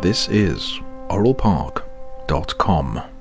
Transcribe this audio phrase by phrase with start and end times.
[0.00, 3.17] This is oralpark.com.